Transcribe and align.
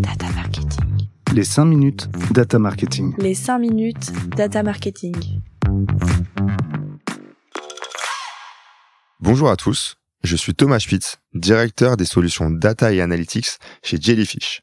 Data 0.00 0.30
marketing. 0.30 1.08
Les 1.32 1.44
5 1.44 1.64
minutes 1.64 2.08
data 2.32 2.58
marketing. 2.58 3.14
Les 3.18 3.34
5 3.34 3.58
minutes 3.58 4.12
data 4.36 4.62
marketing. 4.62 5.16
Bonjour 9.20 9.50
à 9.50 9.56
tous, 9.56 9.96
je 10.22 10.36
suis 10.36 10.54
Thomas 10.54 10.78
Spitz, 10.78 11.16
directeur 11.34 11.96
des 11.96 12.04
solutions 12.04 12.48
data 12.50 12.92
et 12.92 13.00
analytics 13.00 13.58
chez 13.82 14.00
Jellyfish. 14.00 14.62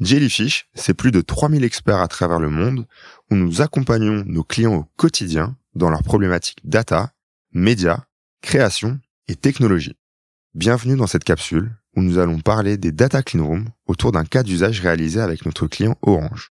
Jellyfish, 0.00 0.68
c'est 0.74 0.94
plus 0.94 1.10
de 1.10 1.20
3000 1.20 1.64
experts 1.64 2.00
à 2.00 2.08
travers 2.08 2.38
le 2.38 2.50
monde 2.50 2.86
où 3.30 3.34
nous 3.34 3.62
accompagnons 3.62 4.22
nos 4.26 4.44
clients 4.44 4.74
au 4.74 4.84
quotidien 4.96 5.56
dans 5.74 5.90
leurs 5.90 6.04
problématiques 6.04 6.60
data, 6.64 7.12
médias, 7.52 8.04
création 8.40 9.00
et 9.26 9.34
technologie. 9.34 9.96
Bienvenue 10.54 10.96
dans 10.96 11.06
cette 11.06 11.24
capsule 11.24 11.72
où 11.96 12.02
nous 12.02 12.18
allons 12.18 12.40
parler 12.40 12.76
des 12.76 12.92
data 12.92 13.22
clean 13.22 13.46
rooms 13.46 13.68
autour 13.86 14.12
d'un 14.12 14.24
cas 14.24 14.42
d'usage 14.42 14.80
réalisé 14.80 15.20
avec 15.20 15.44
notre 15.44 15.66
client 15.66 15.96
Orange. 16.02 16.50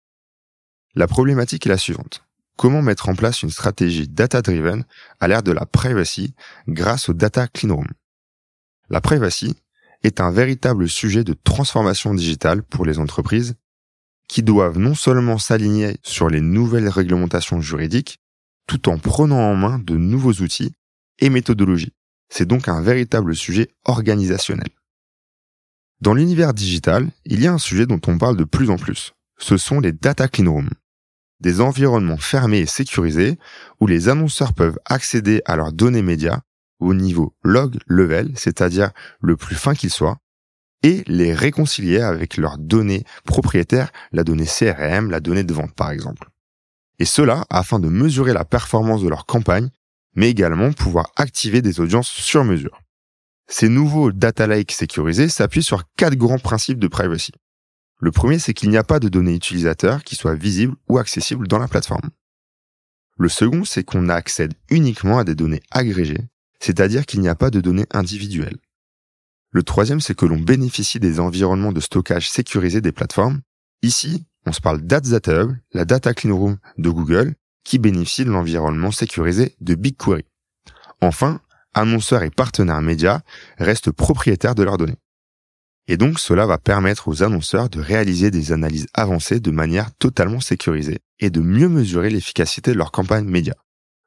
La 0.94 1.06
problématique 1.06 1.66
est 1.66 1.70
la 1.70 1.78
suivante. 1.78 2.24
Comment 2.56 2.82
mettre 2.82 3.08
en 3.08 3.14
place 3.14 3.42
une 3.42 3.50
stratégie 3.50 4.08
data-driven 4.08 4.84
à 5.20 5.28
l'ère 5.28 5.42
de 5.42 5.52
la 5.52 5.66
privacy 5.66 6.34
grâce 6.68 7.08
au 7.08 7.14
data 7.14 7.46
clean 7.48 7.74
room 7.74 7.88
La 8.90 9.00
privacy 9.00 9.54
est 10.02 10.20
un 10.20 10.30
véritable 10.30 10.88
sujet 10.88 11.24
de 11.24 11.32
transformation 11.32 12.12
digitale 12.14 12.62
pour 12.62 12.84
les 12.84 12.98
entreprises 12.98 13.54
qui 14.28 14.42
doivent 14.42 14.78
non 14.78 14.94
seulement 14.94 15.38
s'aligner 15.38 15.96
sur 16.02 16.28
les 16.28 16.40
nouvelles 16.40 16.88
réglementations 16.88 17.60
juridiques, 17.60 18.18
tout 18.66 18.88
en 18.88 18.98
prenant 18.98 19.40
en 19.40 19.56
main 19.56 19.78
de 19.78 19.96
nouveaux 19.96 20.34
outils 20.34 20.72
et 21.18 21.30
méthodologies. 21.30 21.94
C'est 22.28 22.46
donc 22.46 22.68
un 22.68 22.80
véritable 22.80 23.34
sujet 23.34 23.70
organisationnel. 23.84 24.68
Dans 26.00 26.14
l'univers 26.14 26.54
digital, 26.54 27.10
il 27.26 27.42
y 27.42 27.46
a 27.46 27.52
un 27.52 27.58
sujet 27.58 27.84
dont 27.84 28.00
on 28.06 28.16
parle 28.16 28.36
de 28.36 28.44
plus 28.44 28.70
en 28.70 28.76
plus. 28.76 29.12
Ce 29.38 29.58
sont 29.58 29.80
les 29.80 29.92
data 29.92 30.28
clean 30.28 30.50
rooms. 30.50 30.70
Des 31.40 31.60
environnements 31.60 32.16
fermés 32.16 32.60
et 32.60 32.66
sécurisés 32.66 33.38
où 33.80 33.86
les 33.86 34.08
annonceurs 34.08 34.54
peuvent 34.54 34.78
accéder 34.86 35.42
à 35.44 35.56
leurs 35.56 35.72
données 35.72 36.02
médias 36.02 36.40
au 36.78 36.94
niveau 36.94 37.34
log 37.42 37.78
level, 37.86 38.32
c'est-à-dire 38.34 38.92
le 39.20 39.36
plus 39.36 39.56
fin 39.56 39.74
qu'il 39.74 39.90
soit, 39.90 40.16
et 40.82 41.04
les 41.06 41.34
réconcilier 41.34 42.00
avec 42.00 42.38
leurs 42.38 42.56
données 42.56 43.04
propriétaires, 43.24 43.92
la 44.12 44.24
donnée 44.24 44.46
CRM, 44.46 45.10
la 45.10 45.20
donnée 45.20 45.44
de 45.44 45.52
vente 45.52 45.74
par 45.74 45.90
exemple. 45.90 46.30
Et 46.98 47.04
cela 47.04 47.44
afin 47.50 47.78
de 47.78 47.88
mesurer 47.88 48.32
la 48.32 48.46
performance 48.46 49.02
de 49.02 49.08
leur 49.08 49.26
campagne, 49.26 49.68
mais 50.14 50.30
également 50.30 50.72
pouvoir 50.72 51.12
activer 51.16 51.60
des 51.60 51.80
audiences 51.80 52.08
sur 52.08 52.44
mesure. 52.44 52.80
Ces 53.52 53.68
nouveaux 53.68 54.12
data 54.12 54.46
lakes 54.46 54.70
sécurisés 54.70 55.28
s'appuient 55.28 55.64
sur 55.64 55.82
quatre 55.96 56.14
grands 56.14 56.38
principes 56.38 56.78
de 56.78 56.86
privacy. 56.86 57.32
Le 57.98 58.12
premier, 58.12 58.38
c'est 58.38 58.54
qu'il 58.54 58.70
n'y 58.70 58.76
a 58.76 58.84
pas 58.84 59.00
de 59.00 59.08
données 59.08 59.34
utilisateurs 59.34 60.04
qui 60.04 60.14
soient 60.14 60.36
visibles 60.36 60.76
ou 60.88 60.98
accessibles 60.98 61.48
dans 61.48 61.58
la 61.58 61.66
plateforme. 61.66 62.10
Le 63.18 63.28
second, 63.28 63.64
c'est 63.64 63.82
qu'on 63.82 64.08
accède 64.08 64.54
uniquement 64.70 65.18
à 65.18 65.24
des 65.24 65.34
données 65.34 65.62
agrégées, 65.72 66.28
c'est-à-dire 66.60 67.04
qu'il 67.04 67.20
n'y 67.20 67.28
a 67.28 67.34
pas 67.34 67.50
de 67.50 67.60
données 67.60 67.86
individuelles. 67.90 68.56
Le 69.50 69.64
troisième, 69.64 70.00
c'est 70.00 70.14
que 70.16 70.26
l'on 70.26 70.38
bénéficie 70.38 71.00
des 71.00 71.18
environnements 71.18 71.72
de 71.72 71.80
stockage 71.80 72.30
sécurisés 72.30 72.80
des 72.80 72.92
plateformes. 72.92 73.40
Ici, 73.82 74.26
on 74.46 74.52
se 74.52 74.60
parle 74.60 74.80
d'Adz 74.80 75.18
la 75.72 75.84
data 75.84 76.14
clean 76.14 76.36
room 76.36 76.58
de 76.78 76.88
Google, 76.88 77.34
qui 77.64 77.80
bénéficie 77.80 78.24
de 78.24 78.30
l'environnement 78.30 78.92
sécurisé 78.92 79.56
de 79.60 79.74
BigQuery. 79.74 80.24
Enfin, 81.00 81.40
annonceurs 81.74 82.22
et 82.22 82.30
partenaires 82.30 82.82
médias 82.82 83.20
restent 83.58 83.90
propriétaires 83.90 84.54
de 84.54 84.62
leurs 84.62 84.78
données. 84.78 84.98
Et 85.86 85.96
donc 85.96 86.20
cela 86.20 86.46
va 86.46 86.58
permettre 86.58 87.08
aux 87.08 87.22
annonceurs 87.22 87.68
de 87.68 87.80
réaliser 87.80 88.30
des 88.30 88.52
analyses 88.52 88.86
avancées 88.94 89.40
de 89.40 89.50
manière 89.50 89.92
totalement 89.96 90.40
sécurisée 90.40 90.98
et 91.18 91.30
de 91.30 91.40
mieux 91.40 91.68
mesurer 91.68 92.10
l'efficacité 92.10 92.72
de 92.72 92.78
leur 92.78 92.92
campagne 92.92 93.24
média. 93.24 93.54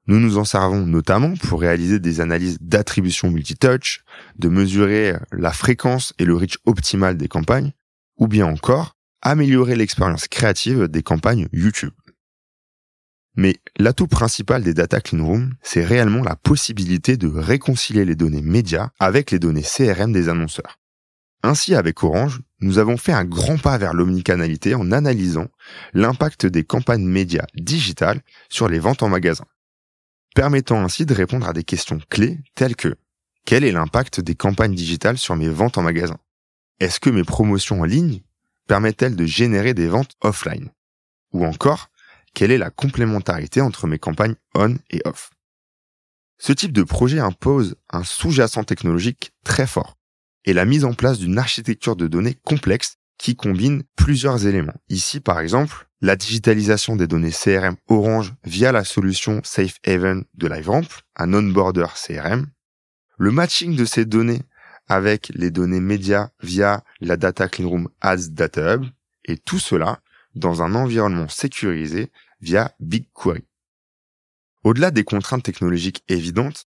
Nous 0.08 0.20
nous 0.20 0.38
en 0.38 0.44
servons 0.44 0.86
notamment 0.86 1.34
pour 1.36 1.62
réaliser 1.62 2.00
des 2.00 2.20
analyses 2.20 2.58
d'attribution 2.60 3.32
multitouch, 3.32 4.04
de 4.38 4.50
mesurer 4.50 5.16
la 5.32 5.52
fréquence 5.52 6.14
et 6.20 6.26
le 6.26 6.36
reach 6.36 6.58
optimal 6.66 7.16
des 7.18 7.30
campagnes, 7.30 7.72
ou 8.18 8.28
bien 8.28 8.46
encore 8.46 8.96
améliorer 9.22 9.76
l'expérience 9.76 10.28
créative 10.28 10.90
des 10.90 11.04
campagnes 11.04 11.48
YouTube. 11.54 11.94
Mais 13.36 13.58
l'atout 13.78 14.08
principal 14.08 14.64
des 14.64 14.74
data 14.74 15.02
clean 15.02 15.26
rooms, 15.26 15.54
c'est 15.64 15.84
réellement 15.84 16.24
la 16.24 16.36
possibilité 16.36 17.18
de 17.18 17.28
réconcilier 17.28 18.06
les 18.06 18.16
données 18.16 18.42
médias 18.42 18.90
avec 19.00 19.32
les 19.32 19.40
données 19.40 19.64
CRM 19.64 20.12
des 20.12 20.30
annonceurs. 20.30 20.80
Ainsi, 21.42 21.76
avec 21.76 22.04
Orange, 22.04 22.42
nous 22.62 22.78
avons 22.78 22.96
fait 22.96 23.12
un 23.12 23.26
grand 23.26 23.58
pas 23.58 23.78
vers 23.78 23.94
l'omnicanalité 23.94 24.76
en 24.76 24.92
analysant 24.92 25.48
l'impact 25.94 26.46
des 26.46 26.64
campagnes 26.64 27.06
médias 27.06 27.46
digitales 27.56 28.22
sur 28.50 28.70
les 28.70 28.80
ventes 28.80 29.04
en 29.04 29.10
magasin, 29.10 29.46
permettant 30.36 30.82
ainsi 30.82 31.06
de 31.06 31.14
répondre 31.14 31.48
à 31.48 31.54
des 31.54 31.66
questions 31.66 32.00
clés 32.10 32.40
telles 32.56 32.78
que 32.78 32.96
quel 33.46 33.66
est 33.66 33.74
l'impact 33.74 34.22
des 34.22 34.36
campagnes 34.36 34.74
digitales 34.74 35.18
sur 35.18 35.36
mes 35.36 35.50
ventes 35.50 35.78
en 35.78 35.82
magasin? 35.82 36.18
Est-ce 36.80 37.02
que 37.02 37.10
mes 37.10 37.26
promotions 37.26 37.82
en 37.82 37.86
ligne 37.86 38.22
permettent-elles 38.68 39.18
de 39.18 39.26
générer 39.26 39.74
des 39.74 39.88
ventes 39.88 40.16
offline? 40.22 40.70
Ou 41.34 41.46
encore, 41.46 41.90
quelle 42.34 42.52
est 42.52 42.58
la 42.58 42.70
complémentarité 42.70 43.62
entre 43.62 43.88
mes 43.88 44.00
campagnes 44.00 44.36
on 44.56 44.76
et 44.90 45.02
off? 45.06 45.30
Ce 46.40 46.52
type 46.52 46.74
de 46.74 46.84
projet 46.84 47.20
impose 47.20 47.76
un 47.90 48.04
sous-jacent 48.04 48.64
technologique 48.64 49.32
très 49.44 49.68
fort 49.68 49.98
et 50.46 50.54
la 50.54 50.66
mise 50.66 50.86
en 50.86 50.94
place 50.94 51.20
d'une 51.20 51.38
architecture 51.38 51.96
de 51.96 52.08
données 52.08 52.38
complexe 52.44 52.98
qui 53.18 53.36
combine 53.36 53.84
plusieurs 53.96 54.46
éléments. 54.48 54.76
Ici, 54.90 55.20
par 55.20 55.40
exemple, 55.40 55.88
la 56.02 56.16
digitalisation 56.18 56.98
des 56.98 57.08
données 57.08 57.32
CRM 57.32 57.78
Orange 57.88 58.34
via 58.44 58.72
la 58.74 58.84
solution 58.84 59.40
Safe 59.44 59.78
Haven 59.86 60.26
de 60.34 60.48
LiveRamp, 60.48 60.88
un 61.16 61.34
on-border 61.34 61.88
CRM, 61.96 62.48
le 63.18 63.32
matching 63.32 63.78
de 63.78 63.86
ces 63.86 64.04
données 64.04 64.42
avec 64.88 65.32
les 65.34 65.52
données 65.52 65.80
médias 65.80 66.32
via 66.42 66.84
la 67.00 67.16
Data 67.16 67.48
Clean 67.48 67.70
Room 67.70 67.90
Ads 68.02 68.32
Data 68.32 68.76
Hub, 68.76 68.86
et 69.26 69.38
tout 69.38 69.60
cela 69.60 70.02
dans 70.36 70.62
un 70.62 70.76
environnement 70.76 71.28
sécurisé 71.28 72.12
via 72.42 72.76
BigQuery. 72.80 73.46
Au-delà 74.64 74.92
des 74.92 75.04
contraintes 75.04 75.44
technologiques 75.44 76.04
évidentes, 76.08 76.66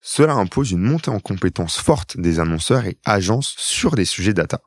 cela 0.00 0.34
impose 0.34 0.70
une 0.70 0.82
montée 0.82 1.10
en 1.10 1.20
compétences 1.20 1.78
forte 1.78 2.18
des 2.18 2.40
annonceurs 2.40 2.84
et 2.84 2.98
agences 3.04 3.54
sur 3.58 3.96
les 3.96 4.04
sujets 4.04 4.34
data. 4.34 4.60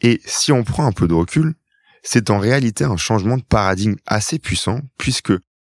Et 0.00 0.20
si 0.24 0.52
on 0.52 0.64
prend 0.64 0.86
un 0.86 0.92
peu 0.92 1.08
de 1.08 1.14
recul, 1.14 1.54
c'est 2.02 2.30
en 2.30 2.38
réalité 2.38 2.84
un 2.84 2.96
changement 2.96 3.36
de 3.36 3.42
paradigme 3.42 3.96
assez 4.06 4.38
puissant 4.38 4.80
puisque 4.98 5.32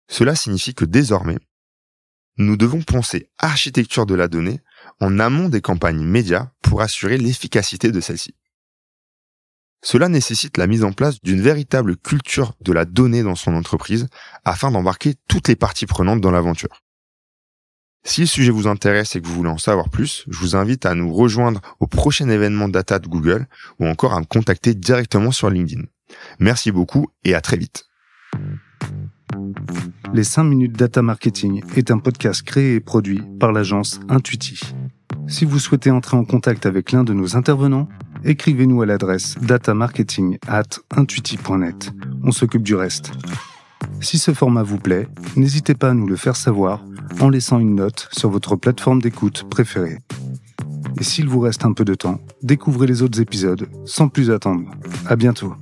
cela 0.09 0.35
signifie 0.35 0.73
que 0.73 0.85
désormais, 0.85 1.38
nous 2.38 2.57
devons 2.57 2.81
penser 2.81 3.29
architecture 3.38 4.06
de 4.06 4.16
la 4.16 4.28
donnée 4.28 4.62
en 5.00 5.19
amont 5.19 5.50
des 5.50 5.62
campagnes 5.62 6.03
médias 6.03 6.51
pour 6.62 6.81
assurer 6.81 7.17
l'efficacité 7.17 7.91
de 7.91 8.00
celle-ci. 8.00 8.35
Cela 9.89 10.09
nécessite 10.09 10.57
la 10.57 10.67
mise 10.67 10.83
en 10.83 10.91
place 10.91 11.21
d'une 11.21 11.39
véritable 11.39 11.95
culture 11.95 12.55
de 12.59 12.73
la 12.73 12.83
donnée 12.83 13.23
dans 13.23 13.35
son 13.35 13.55
entreprise 13.55 14.07
afin 14.43 14.69
d'embarquer 14.69 15.15
toutes 15.29 15.47
les 15.47 15.55
parties 15.55 15.85
prenantes 15.85 16.19
dans 16.19 16.29
l'aventure. 16.29 16.81
Si 18.03 18.19
le 18.19 18.27
sujet 18.27 18.51
vous 18.51 18.67
intéresse 18.67 19.15
et 19.15 19.21
que 19.21 19.27
vous 19.27 19.33
voulez 19.33 19.49
en 19.49 19.57
savoir 19.57 19.87
plus, 19.89 20.25
je 20.27 20.39
vous 20.39 20.57
invite 20.57 20.85
à 20.85 20.93
nous 20.93 21.13
rejoindre 21.13 21.61
au 21.79 21.87
prochain 21.87 22.27
événement 22.27 22.67
data 22.67 22.99
de 22.99 23.07
Google 23.07 23.47
ou 23.79 23.87
encore 23.87 24.13
à 24.13 24.19
me 24.19 24.25
contacter 24.25 24.73
directement 24.73 25.31
sur 25.31 25.49
LinkedIn. 25.49 25.83
Merci 26.37 26.73
beaucoup 26.73 27.07
et 27.23 27.33
à 27.33 27.39
très 27.39 27.55
vite. 27.55 27.85
Les 30.13 30.25
5 30.25 30.43
minutes 30.43 30.73
data 30.73 31.01
marketing 31.01 31.63
est 31.77 31.91
un 31.91 31.99
podcast 31.99 32.41
créé 32.41 32.75
et 32.75 32.81
produit 32.81 33.21
par 33.39 33.53
l'agence 33.53 34.01
Intuiti. 34.09 34.59
Si 35.29 35.45
vous 35.45 35.59
souhaitez 35.59 35.91
entrer 35.91 36.15
en 36.15 36.23
contact 36.23 36.65
avec 36.65 36.91
l'un 36.91 37.03
de 37.03 37.13
nos 37.13 37.35
intervenants, 37.35 37.87
écrivez-nous 38.23 38.81
à 38.81 38.85
l'adresse 38.85 39.35
datamarketing 39.41 40.37
at 40.47 40.79
intuiti.net. 40.96 41.91
On 42.23 42.31
s'occupe 42.31 42.64
du 42.64 42.75
reste. 42.75 43.11
Si 44.02 44.17
ce 44.17 44.34
format 44.34 44.64
vous 44.64 44.78
plaît, 44.78 45.08
n'hésitez 45.35 45.75
pas 45.75 45.91
à 45.91 45.93
nous 45.93 46.08
le 46.08 46.16
faire 46.16 46.35
savoir 46.35 46.84
en 47.19 47.29
laissant 47.29 47.59
une 47.59 47.75
note 47.75 48.09
sur 48.11 48.29
votre 48.29 48.55
plateforme 48.55 49.02
d'écoute 49.02 49.46
préférée. 49.49 49.99
Et 50.99 51.03
s'il 51.03 51.28
vous 51.28 51.40
reste 51.40 51.66
un 51.66 51.73
peu 51.73 51.85
de 51.85 51.96
temps, 51.96 52.19
découvrez 52.41 52.87
les 52.87 53.02
autres 53.02 53.22
épisodes 53.22 53.67
sans 53.85 54.08
plus 54.08 54.31
attendre. 54.31 54.69
À 55.08 55.16
bientôt. 55.16 55.53